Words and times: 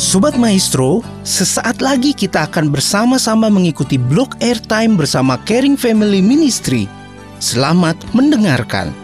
Sobat 0.00 0.40
Maestro, 0.40 1.04
sesaat 1.28 1.84
lagi 1.84 2.16
kita 2.16 2.48
akan 2.48 2.72
bersama-sama 2.72 3.52
mengikuti 3.52 4.00
blog 4.00 4.32
airtime 4.40 4.96
bersama 4.96 5.36
Caring 5.44 5.76
Family 5.76 6.24
Ministry. 6.24 6.88
Selamat 7.36 8.00
mendengarkan. 8.16 8.96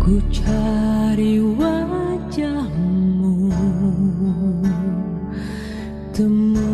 Ku 0.00 0.16
cari 0.32 1.36
wajahmu 1.60 3.52
Temukan 6.16 6.69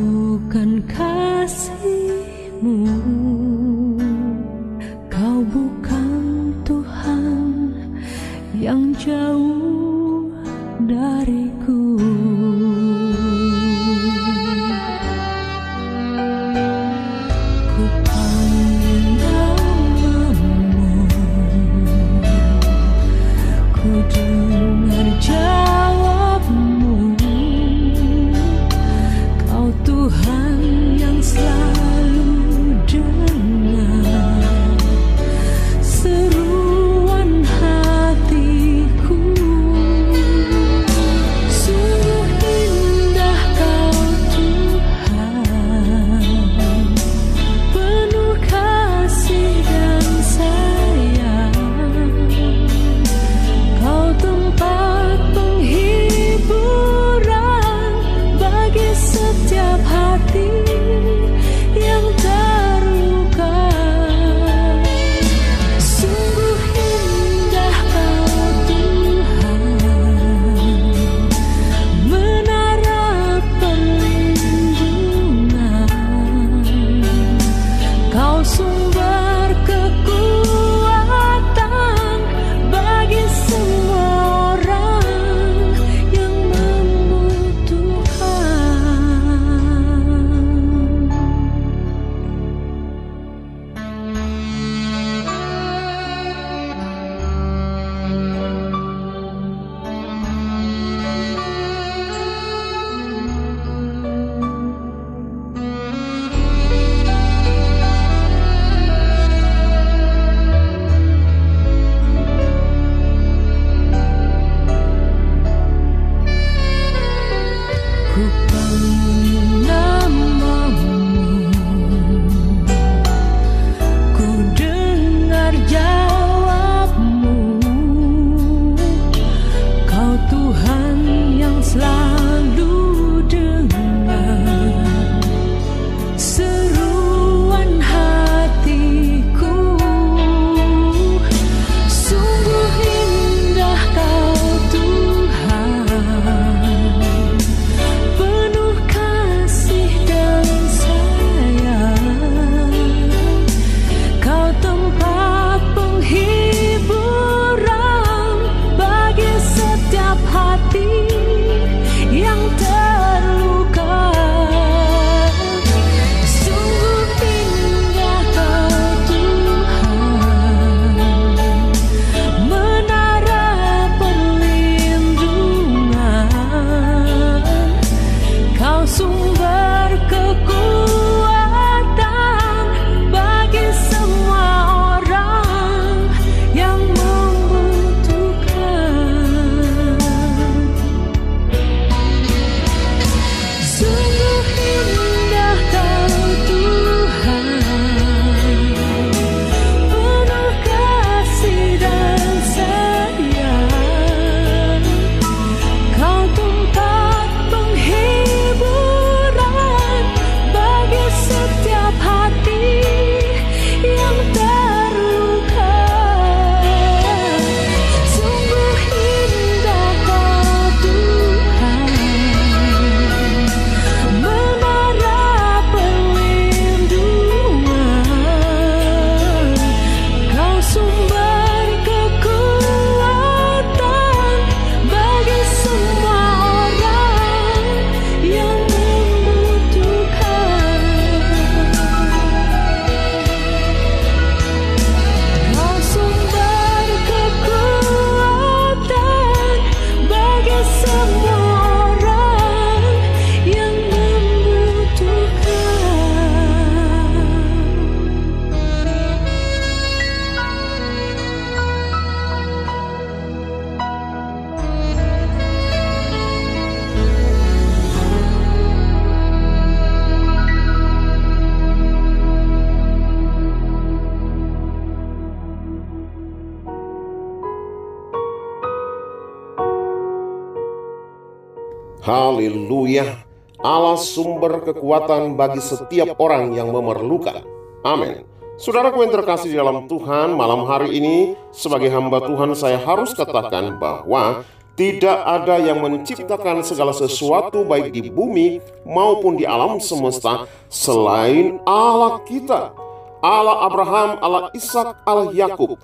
Haleluya. 282.06 283.26
Allah 283.58 283.99
sumber 283.99 284.62
kekuatan 284.62 285.35
bagi 285.35 285.58
setiap 285.58 286.14
orang 286.23 286.55
yang 286.55 286.70
memerlukan. 286.70 287.43
Amin. 287.82 288.23
Saudaraku 288.62 289.03
yang 289.03 289.11
terkasih 289.11 289.50
di 289.50 289.58
dalam 289.58 289.91
Tuhan, 289.91 290.38
malam 290.38 290.70
hari 290.70 291.03
ini 291.03 291.35
sebagai 291.50 291.91
hamba 291.91 292.23
Tuhan 292.23 292.55
saya 292.55 292.79
harus 292.79 293.11
katakan 293.11 293.75
bahwa 293.82 294.47
tidak 294.79 295.19
ada 295.19 295.58
yang 295.58 295.82
menciptakan 295.82 296.62
segala 296.62 296.94
sesuatu 296.94 297.67
baik 297.67 297.91
di 297.91 298.06
bumi 298.06 298.62
maupun 298.87 299.35
di 299.35 299.43
alam 299.43 299.82
semesta 299.82 300.47
selain 300.70 301.59
Allah 301.67 302.23
kita. 302.23 302.70
Allah 303.19 303.67
Abraham, 303.67 304.11
Allah 304.23 304.43
Ishak, 304.55 305.02
Allah 305.02 305.35
Yakub. 305.35 305.75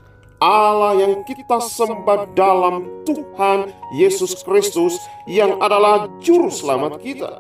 Allah 0.43 0.99
yang 0.99 1.23
kita 1.23 1.63
sembah 1.63 2.35
dalam 2.35 3.07
Tuhan 3.07 3.71
Yesus 3.95 4.43
Kristus 4.43 4.99
yang 5.31 5.63
adalah 5.63 6.11
juru 6.19 6.51
selamat 6.51 6.99
kita. 6.99 7.39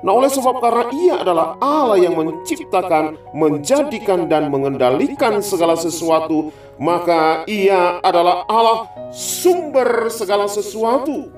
Nah, 0.00 0.12
oleh 0.16 0.32
sebab 0.32 0.56
karena 0.56 0.88
Ia 0.88 1.14
adalah 1.20 1.60
Allah 1.60 2.00
yang 2.00 2.16
menciptakan, 2.16 3.20
menjadikan, 3.36 4.24
dan 4.24 4.48
mengendalikan 4.48 5.44
segala 5.44 5.76
sesuatu, 5.76 6.48
maka 6.80 7.44
Ia 7.44 8.00
adalah 8.00 8.48
Allah 8.48 8.88
sumber 9.12 10.08
segala 10.08 10.48
sesuatu. 10.48 11.28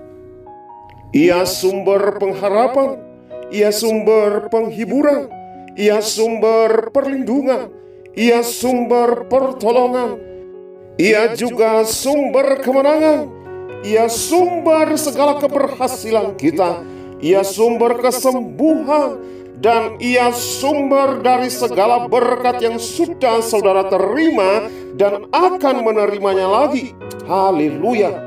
Ia 1.10 1.42
sumber 1.46 2.14
pengharapan, 2.22 3.02
Ia 3.50 3.74
sumber 3.74 4.50
penghiburan, 4.54 5.34
Ia 5.74 5.98
sumber 5.98 6.94
perlindungan, 6.94 7.74
Ia 8.18 8.42
sumber 8.42 9.30
pertolongan, 9.30 10.35
Ia 10.96 11.36
juga 11.36 11.84
sumber 11.84 12.64
kemenangan, 12.64 13.28
Ia 13.84 14.08
sumber 14.08 14.96
segala 14.96 15.36
keberhasilan 15.36 16.34
kita 16.40 16.96
ia 17.20 17.40
sumber 17.40 17.96
kesembuhan, 17.96 19.16
dan 19.56 19.96
ia 19.96 20.28
sumber 20.36 21.24
dari 21.24 21.48
segala 21.48 22.04
berkat 22.04 22.60
yang 22.60 22.76
sudah 22.76 23.40
saudara 23.40 23.88
terima 23.88 24.68
dan 25.00 25.24
akan 25.32 25.76
menerimanya 25.80 26.44
lagi. 26.44 26.92
Haleluya. 27.24 28.25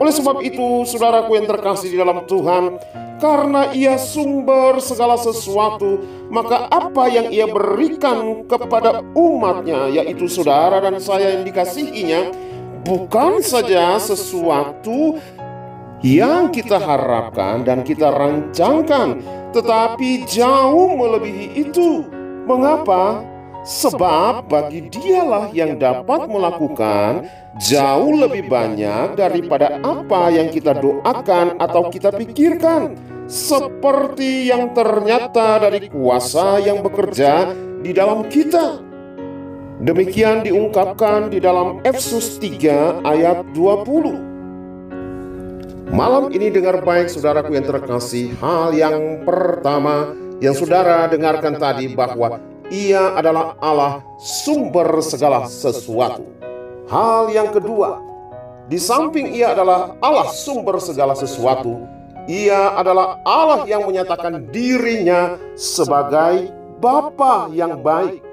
Oleh 0.00 0.16
sebab 0.16 0.40
itu, 0.40 0.88
saudaraku 0.88 1.36
yang 1.36 1.44
terkasih 1.44 1.92
di 1.92 2.00
dalam 2.00 2.24
Tuhan, 2.24 2.80
karena 3.20 3.68
ia 3.76 4.00
sumber 4.00 4.80
segala 4.80 5.20
sesuatu, 5.20 6.00
maka 6.32 6.72
apa 6.72 7.04
yang 7.12 7.28
ia 7.28 7.44
berikan 7.44 8.48
kepada 8.48 9.04
umatnya, 9.12 9.92
yaitu 9.92 10.24
saudara 10.24 10.80
dan 10.80 10.96
saya 10.96 11.36
yang 11.36 11.44
dikasihinya, 11.44 12.32
bukan 12.80 13.44
saja 13.44 14.00
sesuatu 14.00 15.20
yang 16.00 16.48
kita 16.48 16.80
harapkan 16.80 17.60
dan 17.60 17.84
kita 17.84 18.08
rancangkan, 18.08 19.20
tetapi 19.52 20.24
jauh 20.24 20.96
melebihi 20.96 21.60
itu. 21.60 22.08
Mengapa? 22.48 23.20
Sebab 23.60 24.48
bagi 24.48 24.88
dialah 24.88 25.52
yang 25.52 25.76
dapat 25.76 26.32
melakukan 26.32 27.28
jauh 27.60 28.16
lebih 28.16 28.48
banyak 28.48 29.20
daripada 29.20 29.76
apa 29.84 30.32
yang 30.32 30.48
kita 30.48 30.80
doakan 30.80 31.60
atau 31.60 31.92
kita 31.92 32.08
pikirkan, 32.08 32.96
seperti 33.28 34.48
yang 34.48 34.72
ternyata 34.72 35.60
dari 35.60 35.92
kuasa 35.92 36.56
yang 36.64 36.80
bekerja 36.80 37.52
di 37.84 37.92
dalam 37.92 38.24
kita. 38.32 38.80
Demikian 39.80 40.44
diungkapkan 40.44 41.28
di 41.28 41.40
dalam 41.40 41.84
Efesus 41.84 42.40
3 42.40 43.04
ayat 43.04 43.44
20. 43.52 45.92
Malam 45.92 46.32
ini 46.32 46.48
dengar 46.48 46.80
baik 46.86 47.10
saudaraku 47.10 47.58
yang 47.58 47.66
terkasih 47.66 48.30
Hal 48.38 48.70
yang 48.72 49.26
pertama 49.26 50.14
yang 50.38 50.54
saudara 50.54 51.10
dengarkan 51.10 51.58
tadi 51.58 51.90
bahwa 51.92 52.38
ia 52.70 53.18
adalah 53.18 53.58
Allah 53.58 54.06
sumber 54.16 55.02
segala 55.02 55.50
sesuatu. 55.50 56.22
Hal 56.90 57.30
yang 57.30 57.54
kedua 57.54 58.02
Di 58.66 58.74
samping 58.78 59.30
ia 59.30 59.54
adalah 59.54 59.94
Allah 60.02 60.26
sumber 60.34 60.82
segala 60.82 61.14
sesuatu 61.14 61.86
Ia 62.26 62.74
adalah 62.74 63.22
Allah 63.22 63.62
yang 63.66 63.86
menyatakan 63.86 64.50
dirinya 64.50 65.38
sebagai 65.54 66.50
Bapa 66.82 67.46
yang 67.54 67.78
baik. 67.78 68.24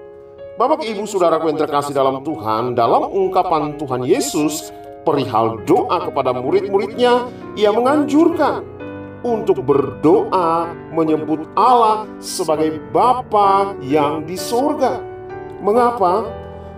Bapak 0.57 0.81
ibu 0.89 1.05
saudaraku 1.05 1.53
yang 1.53 1.59
terkasih 1.61 1.93
dalam 1.93 2.25
Tuhan 2.25 2.73
Dalam 2.73 3.13
ungkapan 3.13 3.77
Tuhan 3.77 4.01
Yesus 4.05 4.73
perihal 5.05 5.63
doa 5.63 6.03
kepada 6.03 6.35
murid-muridnya, 6.35 7.31
ia 7.55 7.71
menganjurkan 7.71 8.76
untuk 9.25 9.65
berdoa 9.65 10.71
menyebut 10.93 11.49
Allah 11.57 12.05
sebagai 12.21 12.81
Bapa 12.93 13.77
yang 13.81 14.25
di 14.25 14.37
sorga. 14.37 15.01
Mengapa? 15.61 16.27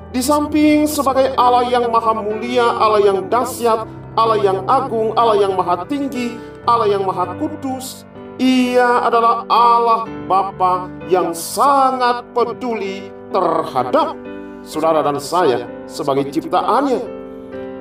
Di 0.09 0.23
samping 0.23 0.89
sebagai 0.89 1.35
Allah 1.37 1.69
yang 1.69 1.85
maha 1.91 2.17
mulia, 2.17 2.65
Allah 2.65 3.01
yang 3.03 3.29
dahsyat, 3.29 3.85
Allah 4.17 4.39
yang 4.41 4.65
agung, 4.65 5.13
Allah 5.13 5.37
yang 5.37 5.53
maha 5.53 5.85
tinggi, 5.85 6.33
Allah 6.65 6.89
yang 6.89 7.05
maha 7.05 7.37
kudus, 7.37 8.09
ia 8.41 9.05
adalah 9.05 9.45
Allah 9.51 10.09
Bapa 10.25 10.89
yang 11.11 11.35
sangat 11.35 12.25
peduli 12.33 13.13
terhadap 13.29 14.17
saudara 14.65 15.05
dan 15.05 15.21
saya 15.21 15.69
sebagai 15.85 16.33
ciptaannya 16.33 17.19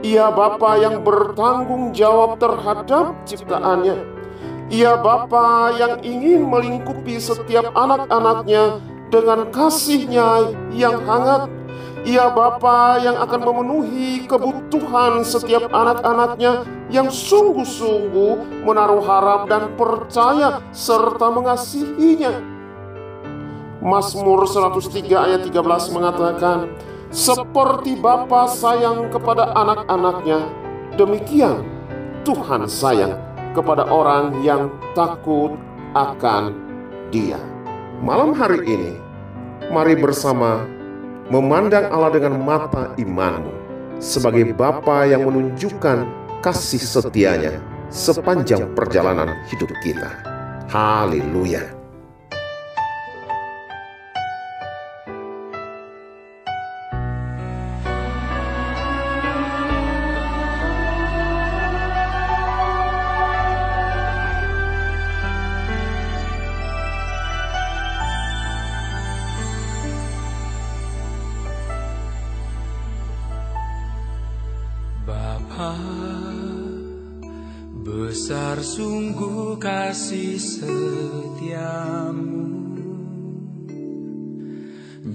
ia 0.02 0.30
Bapa 0.30 0.78
yang 0.78 1.02
bertanggung 1.02 1.90
jawab 1.90 2.38
terhadap 2.38 3.18
ciptaannya. 3.26 4.17
Ia 4.68 5.00
Bapa 5.00 5.72
yang 5.80 6.04
ingin 6.04 6.44
melingkupi 6.44 7.16
setiap 7.16 7.72
anak-anaknya 7.72 8.84
dengan 9.08 9.48
kasihnya 9.48 10.52
yang 10.76 11.00
hangat. 11.08 11.48
Ia 12.04 12.28
Bapa 12.28 13.00
yang 13.00 13.16
akan 13.16 13.48
memenuhi 13.48 14.28
kebutuhan 14.28 15.24
setiap 15.24 15.72
anak-anaknya 15.72 16.68
yang 16.92 17.08
sungguh-sungguh 17.08 18.64
menaruh 18.68 19.00
harap 19.08 19.48
dan 19.48 19.72
percaya 19.72 20.60
serta 20.76 21.32
mengasihinya. 21.32 22.36
Mazmur 23.80 24.44
103 24.44 25.00
ayat 25.16 25.40
13 25.48 25.96
mengatakan, 25.96 26.68
seperti 27.08 27.96
Bapa 27.96 28.44
sayang 28.52 29.08
kepada 29.08 29.48
anak-anaknya, 29.56 30.44
demikian 31.00 31.64
Tuhan 32.28 32.68
sayang 32.68 33.27
kepada 33.52 33.86
orang 33.88 34.42
yang 34.44 34.72
takut 34.92 35.54
akan 35.96 36.52
Dia. 37.08 37.40
Malam 38.04 38.36
hari 38.36 38.60
ini, 38.68 38.92
mari 39.72 39.96
bersama 39.96 40.64
memandang 41.32 41.88
Allah 41.88 42.12
dengan 42.12 42.36
mata 42.40 42.92
imanmu 43.00 43.52
sebagai 43.98 44.52
Bapa 44.52 45.08
yang 45.08 45.24
menunjukkan 45.24 46.04
kasih 46.44 46.80
setianya 46.80 47.58
sepanjang 47.88 48.68
perjalanan 48.76 49.32
hidup 49.48 49.72
kita. 49.80 50.10
Haleluya! 50.68 51.77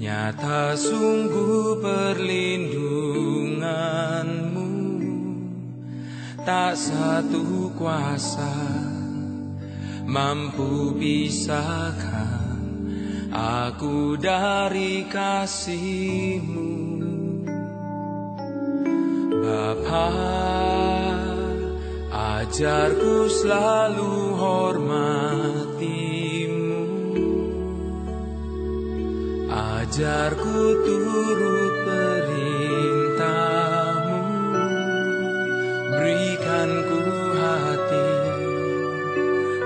Nyata 0.04 0.76
sungguh 0.76 1.80
perlindunganmu. 1.80 4.72
Tak 6.44 6.76
satu 6.76 7.72
kuasa 7.72 8.52
mampu 10.04 10.92
pisahkan 11.00 12.52
Aku 13.32 14.20
dari 14.20 15.08
kasihmu. 15.08 16.76
Bapa 19.40 20.12
Ajarku 22.12 23.32
selalu 23.32 24.36
hormatimu 24.36 25.73
Wajar 29.94 30.34
turut 30.34 31.86
perintahmu. 31.86 33.22
Berikan 35.94 36.70
ku 36.90 36.98
hati 37.38 38.10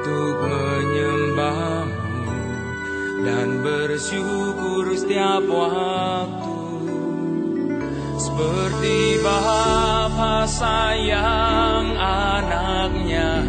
Untuk 0.03 0.36
menyembahmu 0.51 2.43
Dan 3.24 3.63
bersyukur 3.63 4.91
setiap 5.00 5.48
waktu. 5.48 6.60
Seperti 8.19 9.24
Bapa 9.24 10.43
sayang 10.43 11.96
anaknya 11.96 13.48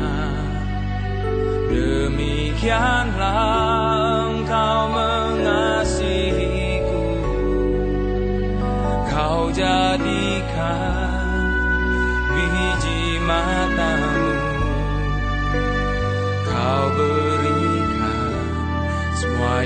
Demikianlah 1.75 3.68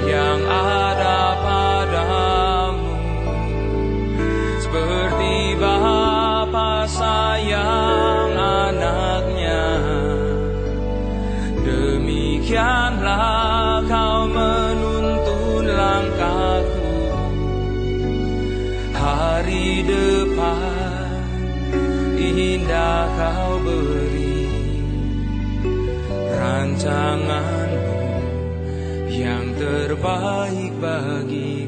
yang 0.07 0.41
ada 0.47 1.39
padamu. 1.43 2.95
Seperti 4.63 5.55
Bapa 5.61 6.87
sayang 6.91 8.35
anaknya. 8.35 9.65
Demikianlah 11.63 13.07
kau 13.87 14.27
menuntun 14.27 15.65
langkahku. 15.71 16.91
Hari 18.97 19.87
depan 19.87 20.83
indah 22.19 23.07
kau 23.19 23.61
beri. 23.63 24.47
Rancanganmu 26.33 27.52
yang 27.52 27.52
terbaik 29.73 30.73
bagiku 30.77 31.62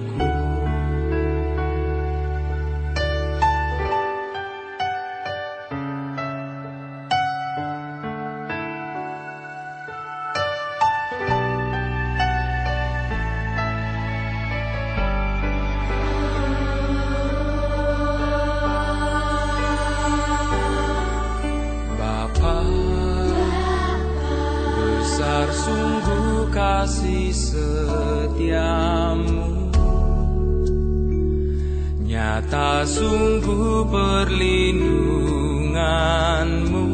Nyata 32.34 32.82
sungguh 32.82 33.86
perlindunganmu. 33.94 36.90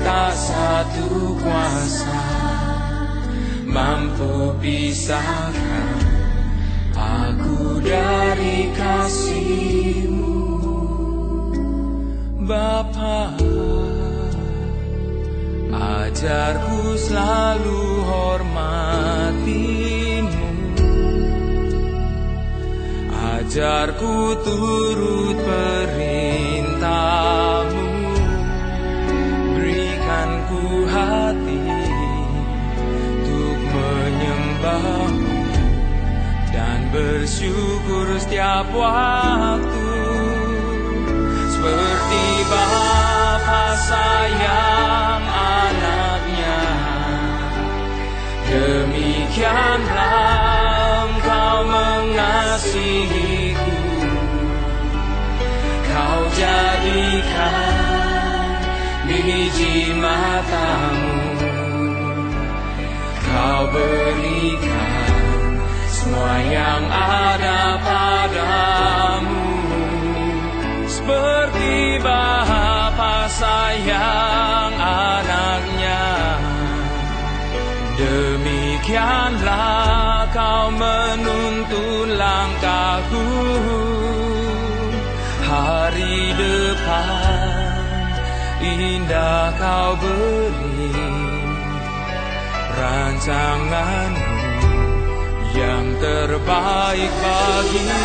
Tak 0.00 0.32
satu 0.32 1.36
kuasa 1.36 2.24
mampu 3.68 4.56
pisahkan 4.56 6.00
Aku 6.96 7.84
dari 7.84 8.72
kasihmu. 8.72 10.48
Bapa 12.48 13.36
Ajarku 15.76 16.96
selalu 16.96 18.00
hormatimu 18.08 19.73
Ajarku 23.54 24.34
turut 24.42 25.38
perintahmu. 25.46 26.90
Berikan 29.54 30.30
ku 30.50 30.82
hati 30.90 31.62
Untuk 33.22 33.58
menyembahmu 33.70 35.38
Dan 36.50 36.90
bersyukur 36.90 38.18
setiap 38.18 38.66
waktu. 38.74 40.02
Seperti 41.54 42.26
Bapa 42.50 43.78
sayang 43.86 45.22
anaknya 45.30 46.58
Demikianlah 48.50 50.43
biji 59.54 59.94
matamu. 59.94 61.14
Kau 63.22 63.62
berikan 63.70 65.54
semua 65.90 66.34
yang 66.50 66.82
ada 66.90 67.78
padamu. 67.86 69.46
Seperti 70.90 72.02
Bapa 72.02 73.30
sayang 73.30 74.74
anaknya. 74.74 76.06
Demikianlah 77.94 79.54
kau 80.34 80.66
menuntun 80.74 82.10
langkahku. 82.18 83.26
Hari 85.46 86.34
depan 86.34 87.43
indah 88.64 89.52
kau 89.60 89.92
beri 90.00 90.92
Rancanganmu 92.74 94.34
yang 95.54 95.86
terbaik 96.02 97.12
bagiku 97.22 98.02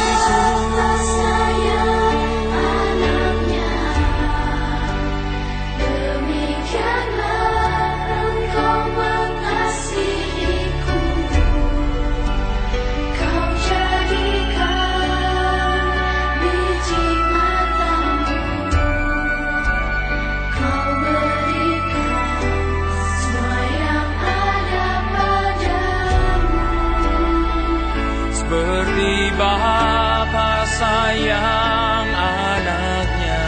sayang 30.79 32.07
anaknya. 32.15 33.43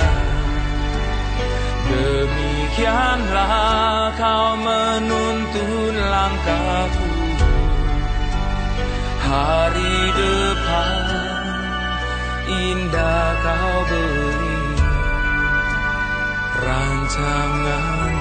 Demikianlah 1.87 3.55
kau 4.19 4.59
menuntun 4.59 5.95
langkahku. 5.95 7.09
Hari 9.31 9.99
depan 10.11 11.07
indah 12.51 13.31
kau 13.39 13.75
beri 13.87 14.59
Rancanganmu 16.61 18.11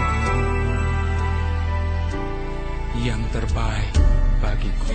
yang 3.03 3.23
terbaik 3.35 3.95
bagiku 4.39 4.87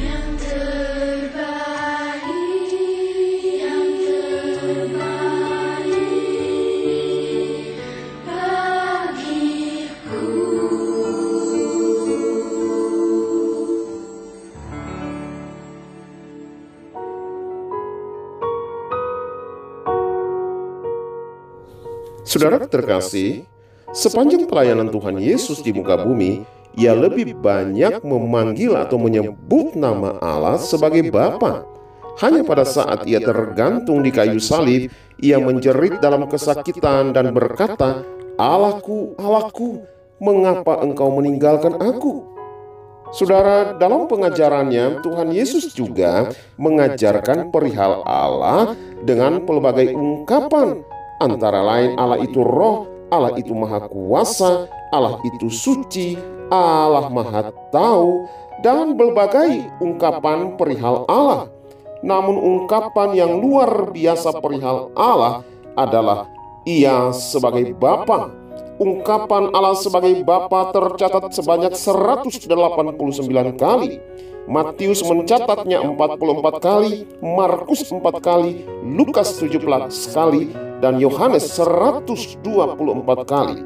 Saudara 22.25 22.57
terkasih, 22.65 23.45
sepanjang 23.93 24.49
pelayanan 24.49 24.89
Tuhan 24.89 25.21
Yesus 25.21 25.61
di 25.61 25.69
muka 25.69 25.93
bumi, 25.93 26.41
ia 26.73 26.97
lebih 26.97 27.37
banyak 27.37 28.01
memanggil 28.01 28.73
atau 28.73 28.97
menyebut 28.97 29.77
nama 29.77 30.17
Allah 30.17 30.57
sebagai 30.57 31.05
Bapa. 31.13 31.61
Hanya 32.17 32.41
pada 32.41 32.65
saat 32.65 33.05
ia 33.05 33.21
tergantung 33.21 34.01
di 34.01 34.09
kayu 34.09 34.41
salib, 34.41 34.89
ia 35.21 35.37
menjerit 35.37 36.01
dalam 36.01 36.25
kesakitan 36.25 37.13
dan 37.13 37.29
berkata, 37.29 38.01
Allahku, 38.41 39.13
Allahku, 39.21 39.85
mengapa 40.17 40.81
engkau 40.81 41.13
meninggalkan 41.13 41.77
aku? 41.77 42.25
Saudara, 43.13 43.77
dalam 43.77 44.09
pengajarannya, 44.09 45.05
Tuhan 45.05 45.29
Yesus 45.29 45.77
juga 45.77 46.33
mengajarkan 46.57 47.53
perihal 47.53 48.01
Allah 48.01 48.73
dengan 49.05 49.45
pelbagai 49.45 49.93
ungkapan, 49.93 50.81
antara 51.21 51.61
lain 51.63 51.95
Allah 51.95 52.19
itu 52.21 52.41
roh, 52.41 52.87
Allah 53.11 53.35
itu 53.37 53.53
maha 53.55 53.85
kuasa, 53.87 54.67
Allah 54.91 55.19
itu 55.23 55.47
suci, 55.47 56.19
Allah 56.51 57.07
maha 57.11 57.51
tahu, 57.71 58.27
dan 58.63 58.97
berbagai 58.97 59.69
ungkapan 59.79 60.57
perihal 60.57 61.05
Allah. 61.07 61.51
Namun 62.05 62.37
ungkapan 62.37 63.17
yang 63.17 63.41
luar 63.41 63.89
biasa 63.89 64.37
perihal 64.37 64.93
Allah 64.93 65.41
adalah 65.73 66.29
ia 66.65 67.09
sebagai 67.13 67.73
Bapa 67.73 68.45
ungkapan 68.79 69.55
Allah 69.55 69.75
sebagai 69.79 70.23
Bapa 70.23 70.71
tercatat 70.75 71.31
sebanyak 71.31 71.73
189 71.75 73.55
kali. 73.55 73.99
Matius 74.45 75.01
mencatatnya 75.01 75.81
44 75.81 76.61
kali, 76.61 77.09
Markus 77.17 77.81
4 77.89 77.97
kali, 78.21 78.61
Lukas 78.85 79.41
17 79.41 79.57
kali, 80.13 80.53
dan 80.85 81.01
Yohanes 81.01 81.49
124 81.57 82.45
kali. 83.25 83.57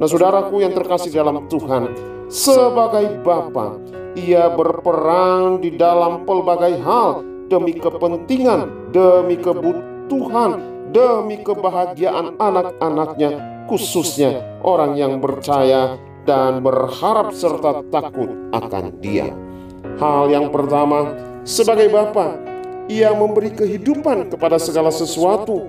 Nah 0.00 0.08
saudaraku 0.08 0.64
yang 0.64 0.72
terkasih 0.72 1.12
dalam 1.12 1.44
Tuhan, 1.52 1.92
sebagai 2.32 3.20
Bapa, 3.20 3.76
ia 4.16 4.48
berperan 4.48 5.60
di 5.60 5.76
dalam 5.76 6.24
pelbagai 6.24 6.80
hal 6.80 7.20
demi 7.52 7.76
kepentingan, 7.76 8.90
demi 8.96 9.36
kebutuhan, 9.36 10.56
demi 10.88 11.44
kebahagiaan 11.44 12.40
anak-anaknya 12.40 13.68
khususnya 13.68 14.40
orang 14.64 14.96
yang 14.96 15.20
percaya 15.20 16.00
dan 16.24 16.64
berharap 16.64 17.36
serta 17.36 17.84
takut 17.92 18.32
akan 18.56 18.84
Dia. 19.04 19.28
Hal 20.00 20.32
yang 20.32 20.48
pertama, 20.48 21.12
sebagai 21.44 21.92
Bapa, 21.92 22.40
Ia 22.88 23.12
memberi 23.12 23.52
kehidupan 23.52 24.32
kepada 24.32 24.56
segala 24.56 24.88
sesuatu. 24.88 25.68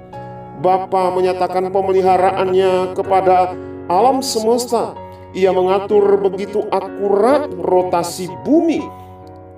Bapa 0.65 1.13
menyatakan 1.13 1.69
pemeliharaannya 1.69 2.98
kepada 2.98 3.53
alam 3.86 4.25
semesta. 4.25 4.98
Ia 5.38 5.53
mengatur 5.53 6.17
begitu 6.17 6.65
akurat 6.74 7.53
rotasi 7.53 8.25
bumi. 8.41 8.81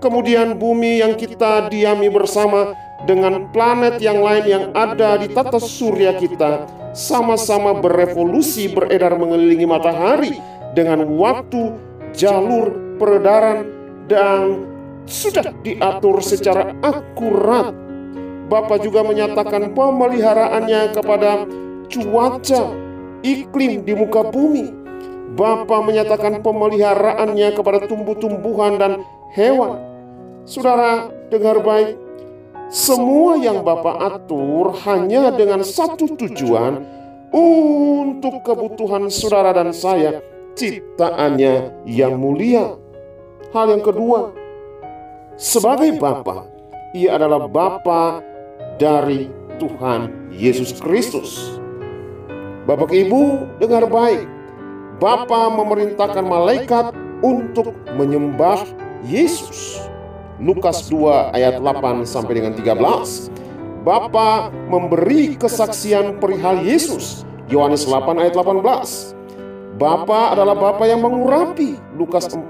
Kemudian 0.03 0.59
bumi 0.59 0.99
yang 0.99 1.15
kita 1.15 1.71
diami 1.71 2.11
bersama 2.11 2.75
dengan 3.07 3.47
planet 3.55 4.03
yang 4.03 4.19
lain 4.19 4.45
yang 4.45 4.65
ada 4.75 5.15
di 5.15 5.31
tata 5.31 5.61
surya 5.61 6.17
kita 6.17 6.67
sama-sama 6.97 7.77
berevolusi 7.77 8.73
beredar 8.73 9.15
mengelilingi 9.15 9.69
matahari 9.69 10.33
dengan 10.73 11.05
waktu, 11.15 11.77
jalur, 12.17 12.97
peredaran, 12.97 13.69
dan 14.09 14.65
sudah 15.05 15.55
diatur 15.61 16.19
secara 16.25 16.73
akurat. 16.81 17.86
Bapak 18.47 18.79
juga 18.79 19.03
menyatakan 19.03 19.75
pemeliharaannya 19.75 20.95
kepada 20.95 21.43
cuaca, 21.91 22.61
iklim 23.19 23.83
di 23.83 23.91
muka 23.91 24.23
bumi. 24.23 24.71
Bapak 25.35 25.83
menyatakan 25.83 26.39
pemeliharaannya 26.39 27.51
kepada 27.51 27.83
tumbuh-tumbuhan 27.85 28.79
dan 28.79 29.03
hewan. 29.35 29.83
Saudara, 30.47 31.11
dengar 31.27 31.59
baik, 31.59 31.99
semua 32.71 33.35
yang 33.35 33.67
Bapak 33.67 33.95
atur 33.99 34.71
hanya 34.87 35.27
dengan 35.35 35.63
satu 35.67 36.15
tujuan 36.15 36.83
untuk 37.35 38.39
kebutuhan 38.47 39.11
saudara 39.11 39.51
dan 39.51 39.75
saya, 39.75 40.23
ciptaannya 40.55 41.83
yang 41.83 42.15
mulia. 42.15 42.79
Hal 43.51 43.75
yang 43.75 43.83
kedua, 43.83 44.31
sebagai 45.35 45.99
Bapa, 45.99 46.47
ia 46.95 47.19
adalah 47.19 47.43
Bapa 47.47 48.23
dari 48.77 49.29
Tuhan 49.57 50.29
Yesus 50.29 50.77
Kristus. 50.77 51.59
Bapak 52.69 52.93
Ibu, 52.93 53.45
dengar 53.57 53.89
baik. 53.89 54.25
Bapa 54.97 55.49
memerintahkan 55.53 56.25
malaikat 56.25 56.93
untuk 57.21 57.73
menyembah 57.97 58.65
Yesus. 59.05 59.81
Lukas 60.37 60.85
2 60.89 61.33
ayat 61.33 61.57
8 61.61 62.05
sampai 62.05 62.41
dengan 62.41 62.53
13. 62.53 63.29
Bapa 63.81 64.53
memberi 64.69 65.37
kesaksian 65.37 66.21
perihal 66.21 66.61
Yesus. 66.61 67.25
Yohanes 67.47 67.87
8 67.87 68.21
ayat 68.21 68.33
18. 68.35 69.15
Bapa 69.77 70.33
adalah 70.33 70.57
Bapa 70.57 70.83
yang 70.89 71.01
mengurapi. 71.05 71.77
Lukas 71.95 72.29
4 72.29 72.41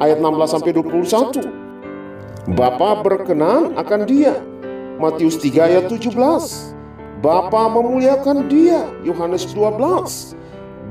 ayat 0.00 0.20
16 0.20 0.52
sampai 0.52 0.70
21. 0.72 2.54
Bapa 2.56 3.04
berkenan 3.04 3.76
akan 3.76 4.00
dia. 4.08 4.36
Matius 5.00 5.40
3 5.40 5.64
ayat 5.64 5.84
17. 5.88 6.12
Bapa 7.24 7.72
memuliakan 7.72 8.52
dia. 8.52 8.84
Yohanes 9.00 9.48
12. 9.48 10.36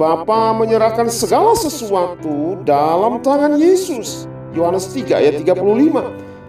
Bapa 0.02 0.58
menyerahkan 0.58 1.13
segala 1.13 1.54
sesuatu 1.54 2.58
dalam 2.65 3.22
tangan 3.22 3.54
Yesus. 3.62 4.26
Yohanes 4.58 4.89
3 4.98 5.13
ayat 5.13 5.45
35 5.45 6.02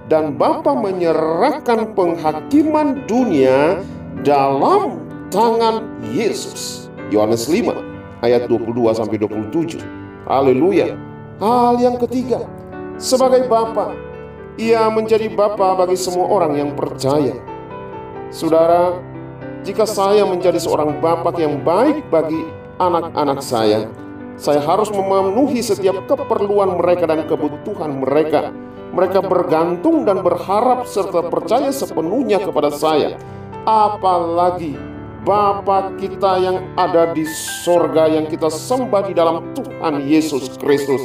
dan 0.09 0.41
Bapa 0.41 0.73
menyerahkan 0.73 1.93
penghakiman 1.93 3.05
dunia 3.05 3.85
dalam 4.25 5.05
tangan 5.29 5.85
Yesus. 6.17 6.89
Yohanes 7.13 7.45
5 7.45 7.77
ayat 8.25 8.49
22 8.49 8.97
sampai 8.97 9.21
27. 9.21 9.85
Haleluya. 10.25 10.97
Hal 11.37 11.77
yang 11.77 12.01
ketiga, 12.01 12.41
sebagai 12.97 13.45
Bapa, 13.53 13.93
ia 14.57 14.89
menjadi 14.93 15.29
Bapa 15.33 15.77
bagi 15.77 15.97
semua 15.97 16.29
orang 16.29 16.57
yang 16.57 16.71
percaya. 16.73 17.50
Saudara, 18.31 18.95
jika 19.67 19.83
saya 19.83 20.23
menjadi 20.23 20.63
seorang 20.63 21.03
bapak 21.03 21.35
yang 21.43 21.67
baik 21.67 22.07
bagi 22.15 22.39
anak-anak 22.79 23.43
saya, 23.43 23.91
saya 24.39 24.63
harus 24.63 24.87
memenuhi 24.95 25.59
setiap 25.59 26.07
keperluan 26.07 26.79
mereka 26.79 27.11
dan 27.11 27.27
kebutuhan 27.27 27.99
mereka. 27.99 28.55
Mereka 28.95 29.27
bergantung 29.27 30.07
dan 30.07 30.23
berharap 30.23 30.87
serta 30.87 31.27
percaya 31.27 31.75
sepenuhnya 31.75 32.39
kepada 32.39 32.71
saya. 32.71 33.19
Apalagi 33.67 34.79
Bapa 35.27 35.91
kita 35.99 36.39
yang 36.39 36.71
ada 36.79 37.11
di 37.11 37.27
sorga 37.67 38.07
yang 38.07 38.31
kita 38.31 38.47
sembah 38.47 39.11
di 39.11 39.15
dalam 39.19 39.53
Tuhan 39.59 40.07
Yesus 40.07 40.55
Kristus. 40.55 41.03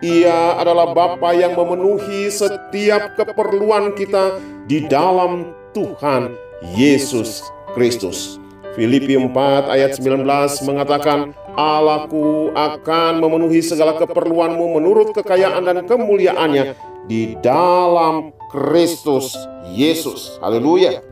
Ia 0.00 0.56
adalah 0.56 0.96
Bapa 0.96 1.36
yang 1.36 1.52
memenuhi 1.52 2.32
setiap 2.32 3.12
keperluan 3.20 3.92
kita 3.92 4.40
di 4.64 4.88
dalam 4.88 5.52
Tuhan 5.76 6.51
Yesus 6.74 7.42
Kristus. 7.74 8.38
Filipi 8.72 9.18
4 9.18 9.68
ayat 9.68 10.00
19 10.00 10.24
mengatakan, 10.64 11.36
Allahku 11.52 12.54
akan 12.56 13.20
memenuhi 13.20 13.60
segala 13.60 14.00
keperluanmu 14.00 14.80
menurut 14.80 15.12
kekayaan 15.12 15.60
dan 15.68 15.78
kemuliaannya 15.84 16.72
di 17.04 17.36
dalam 17.44 18.32
Kristus 18.48 19.36
Yesus. 19.68 20.40
Haleluya. 20.40 21.04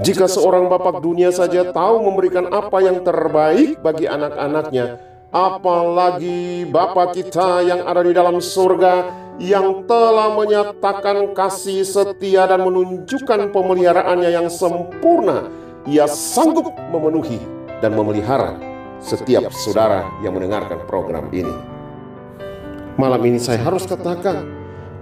Jika 0.00 0.28
seorang 0.28 0.68
bapak 0.68 1.00
dunia 1.04 1.32
saja 1.32 1.72
tahu 1.72 2.04
memberikan 2.04 2.48
apa 2.52 2.80
yang 2.84 3.04
terbaik 3.04 3.80
bagi 3.84 4.08
anak-anaknya, 4.08 4.96
apalagi 5.28 6.64
Bapa 6.68 7.12
kita 7.12 7.62
yang 7.64 7.84
ada 7.84 8.00
di 8.00 8.12
dalam 8.16 8.40
surga 8.40 9.08
yang 9.40 9.88
telah 9.88 10.36
menyatakan 10.36 11.32
kasih 11.32 11.80
setia 11.80 12.44
dan 12.44 12.60
menunjukkan 12.60 13.48
pemeliharaannya 13.56 14.30
yang 14.36 14.52
sempurna, 14.52 15.48
ia 15.88 16.04
sanggup 16.04 16.68
memenuhi 16.92 17.40
dan 17.80 17.96
memelihara 17.96 18.60
setiap 19.00 19.48
saudara 19.48 20.04
yang 20.20 20.36
mendengarkan 20.36 20.84
program 20.84 21.32
ini. 21.32 21.56
Malam 23.00 23.24
ini 23.24 23.40
saya 23.40 23.64
harus 23.64 23.88
katakan 23.88 24.44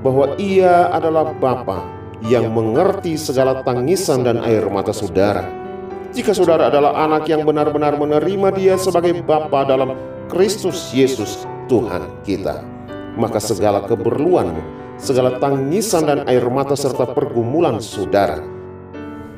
bahwa 0.07 0.39
ia 0.39 0.87
adalah 0.95 1.35
Bapa 1.35 1.83
yang 2.23 2.55
mengerti 2.55 3.19
segala 3.19 3.67
tangisan 3.67 4.23
dan 4.23 4.39
air 4.47 4.63
mata 4.71 4.95
saudara. 4.95 5.51
Jika 6.15 6.31
saudara 6.31 6.71
adalah 6.71 6.95
anak 6.95 7.27
yang 7.27 7.43
benar-benar 7.43 7.99
menerima 7.99 8.55
dia 8.55 8.75
sebagai 8.79 9.19
Bapa 9.27 9.67
dalam 9.67 9.99
Kristus 10.31 10.95
Yesus 10.95 11.43
Tuhan 11.67 12.07
kita, 12.23 12.78
maka 13.19 13.43
segala 13.43 13.83
keperluanmu, 13.85 14.63
segala 14.97 15.37
tangisan 15.43 16.07
dan 16.07 16.21
air 16.31 16.47
mata 16.47 16.79
serta 16.79 17.11
pergumulan 17.11 17.83
saudara, 17.83 18.39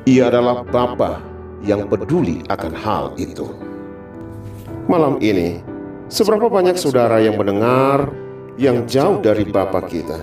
ia 0.05 0.29
adalah 0.29 0.61
Bapa 0.61 1.21
yang 1.65 1.89
peduli 1.89 2.45
akan 2.45 2.73
hal 2.77 3.03
itu. 3.17 3.49
Malam 4.85 5.17
ini, 5.21 5.61
seberapa 6.09 6.45
banyak 6.49 6.77
saudara 6.77 7.17
yang 7.21 7.37
mendengar 7.37 8.09
yang 8.61 8.85
jauh 8.85 9.17
dari 9.21 9.45
Bapa 9.49 9.81
kita, 9.85 10.21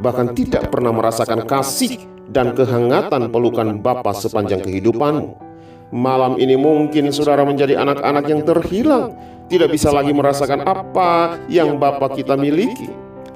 bahkan 0.00 0.36
tidak 0.36 0.68
pernah 0.68 0.92
merasakan 0.92 1.48
kasih 1.48 2.00
dan 2.28 2.52
kehangatan 2.52 3.32
pelukan 3.32 3.80
Bapa 3.80 4.12
sepanjang 4.12 4.64
kehidupanmu. 4.64 5.40
Malam 5.94 6.40
ini 6.40 6.58
mungkin 6.58 7.12
saudara 7.14 7.46
menjadi 7.46 7.78
anak-anak 7.78 8.24
yang 8.26 8.42
terhilang, 8.42 9.14
tidak 9.48 9.76
bisa 9.76 9.92
lagi 9.92 10.10
merasakan 10.10 10.64
apa 10.64 11.36
yang 11.52 11.76
Bapa 11.76 12.12
kita 12.16 12.34
miliki. 12.38 12.88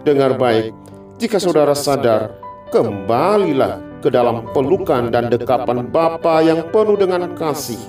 Dengar 0.06 0.38
baik, 0.40 0.72
Jika 1.18 1.42
saudara 1.42 1.74
sadar, 1.74 2.38
kembalilah 2.70 3.82
ke 3.98 4.06
dalam 4.06 4.46
pelukan 4.54 5.10
dan 5.10 5.26
dekapan 5.26 5.90
Bapa 5.90 6.38
yang 6.46 6.62
penuh 6.70 6.94
dengan 6.94 7.34
kasih. 7.34 7.80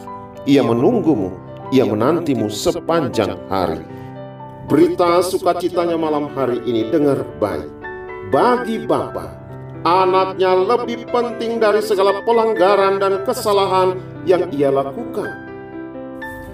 Ia 0.50 0.66
menunggumu, 0.66 1.30
ia 1.70 1.86
menantimu 1.86 2.50
sepanjang 2.50 3.38
hari. 3.46 3.86
Berita 4.66 5.22
sukacitanya 5.22 5.94
malam 5.94 6.34
hari 6.34 6.58
ini 6.66 6.90
dengar 6.90 7.22
baik. 7.38 7.70
Bagi 8.34 8.82
Bapa, 8.90 9.30
anaknya 9.86 10.58
lebih 10.58 11.06
penting 11.14 11.62
dari 11.62 11.86
segala 11.86 12.26
pelanggaran 12.26 12.98
dan 12.98 13.22
kesalahan 13.26 13.98
yang 14.26 14.50
ia 14.50 14.74
lakukan. 14.74 15.30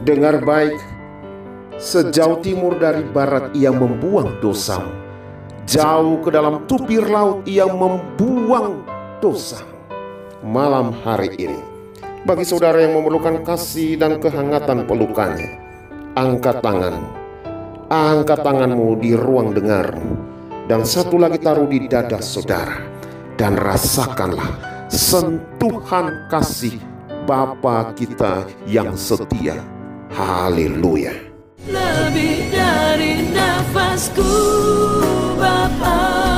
Dengar 0.04 0.44
baik, 0.44 0.95
sejauh 1.76 2.40
timur 2.40 2.80
dari 2.80 3.04
barat 3.04 3.52
ia 3.52 3.72
membuang 3.72 4.40
dosamu. 4.40 4.92
Jauh 5.66 6.22
ke 6.22 6.30
dalam 6.30 6.64
tupir 6.70 7.04
laut 7.10 7.42
ia 7.50 7.66
membuang 7.66 8.86
dosa. 9.18 9.60
Malam 10.46 10.94
hari 11.02 11.34
ini, 11.42 11.58
bagi 12.22 12.46
saudara 12.46 12.78
yang 12.78 13.02
memerlukan 13.02 13.42
kasih 13.42 13.98
dan 13.98 14.22
kehangatan 14.22 14.86
pelukannya, 14.86 15.58
angkat 16.14 16.62
tanganmu, 16.62 17.10
angkat 17.90 18.46
tanganmu 18.46 18.88
di 19.02 19.18
ruang 19.18 19.58
dengarmu, 19.58 20.22
dan 20.70 20.86
satu 20.86 21.18
lagi 21.18 21.42
taruh 21.42 21.66
di 21.66 21.90
dada 21.90 22.22
saudara, 22.22 22.78
dan 23.42 23.58
rasakanlah 23.58 24.54
sentuhan 24.94 26.30
kasih 26.30 26.78
Bapa 27.26 27.90
kita 27.98 28.46
yang 28.70 28.94
setia. 28.94 29.58
Haleluya. 30.14 31.25
Lebih 31.66 32.54
dari 32.54 33.26
nafasku 33.34 34.34
Bapa 35.34 36.35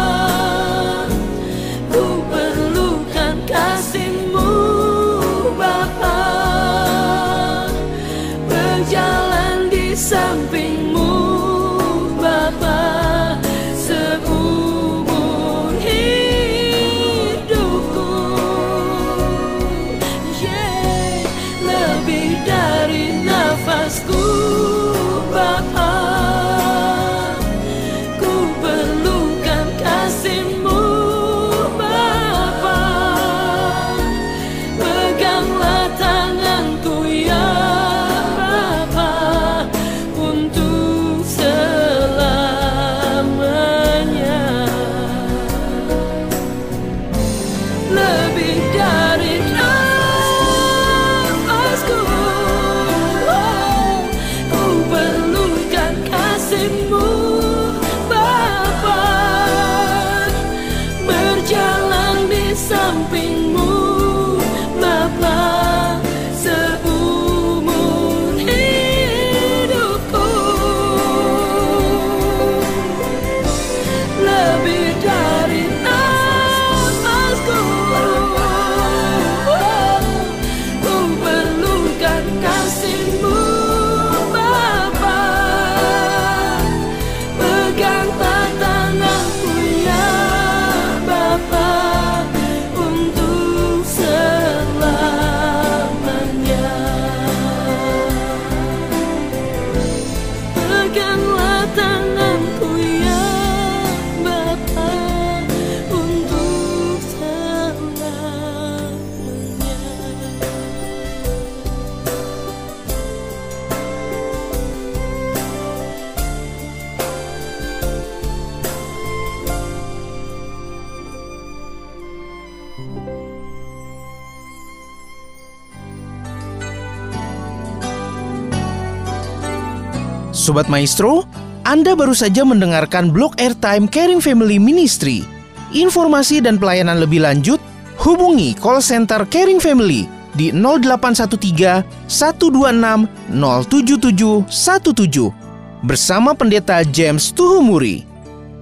Sobat 130.48 130.72
Maestro, 130.72 131.28
Anda 131.68 131.92
baru 131.92 132.16
saja 132.16 132.48
mendengarkan 132.48 133.12
blog 133.12 133.36
airtime 133.36 133.84
Caring 133.92 134.24
Family 134.24 134.56
Ministry. 134.56 135.28
Informasi 135.76 136.40
dan 136.40 136.56
pelayanan 136.56 137.04
lebih 137.04 137.20
lanjut, 137.20 137.60
hubungi 138.00 138.56
call 138.56 138.80
center 138.80 139.28
Caring 139.28 139.60
Family 139.60 140.08
di 140.40 140.56
0813 140.56 141.84
126 142.08 143.12
07717 143.36 145.84
bersama 145.84 146.32
Pendeta 146.32 146.80
James 146.88 147.36
Tuhumuri. 147.36 148.08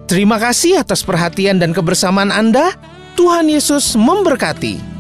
Terima 0.10 0.42
kasih 0.42 0.82
atas 0.82 1.06
perhatian 1.06 1.62
dan 1.62 1.70
kebersamaan 1.70 2.34
Anda. 2.34 2.74
Tuhan 3.14 3.46
Yesus 3.46 3.94
memberkati. 3.94 4.95